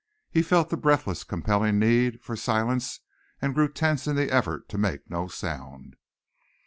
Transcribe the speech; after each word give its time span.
He 0.31 0.41
felt 0.41 0.69
the 0.71 0.77
breathless, 0.77 1.23
compelling 1.23 1.77
need 1.77 2.23
for 2.23 2.35
silence 2.35 3.01
and 3.39 3.53
grew 3.53 3.71
tense 3.71 4.07
in 4.07 4.15
the 4.15 4.33
effort 4.33 4.67
to 4.69 4.79
make 4.79 5.07
no 5.11 5.27
sound. 5.27 5.95